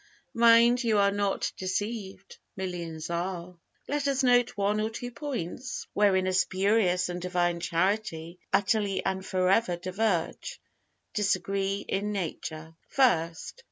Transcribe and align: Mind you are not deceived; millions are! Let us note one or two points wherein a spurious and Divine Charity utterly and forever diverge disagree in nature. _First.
Mind 0.33 0.83
you 0.83 0.97
are 0.97 1.11
not 1.11 1.51
deceived; 1.57 2.39
millions 2.55 3.11
are! 3.11 3.55
Let 3.87 4.07
us 4.07 4.23
note 4.23 4.57
one 4.57 4.81
or 4.81 4.89
two 4.89 5.11
points 5.11 5.85
wherein 5.93 6.25
a 6.25 6.33
spurious 6.33 7.07
and 7.07 7.21
Divine 7.21 7.59
Charity 7.59 8.39
utterly 8.51 9.05
and 9.05 9.23
forever 9.23 9.75
diverge 9.75 10.59
disagree 11.13 11.85
in 11.87 12.11
nature. 12.11 12.73
_First. 12.95 13.53